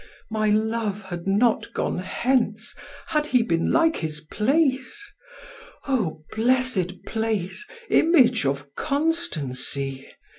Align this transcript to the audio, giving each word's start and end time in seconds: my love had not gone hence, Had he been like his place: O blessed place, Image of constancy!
my 0.31 0.49
love 0.49 1.03
had 1.03 1.27
not 1.27 1.71
gone 1.75 1.99
hence, 1.99 2.73
Had 3.09 3.27
he 3.27 3.43
been 3.43 3.71
like 3.71 3.97
his 3.97 4.19
place: 4.19 4.99
O 5.87 6.23
blessed 6.33 7.05
place, 7.05 7.67
Image 7.87 8.43
of 8.47 8.73
constancy! 8.73 10.09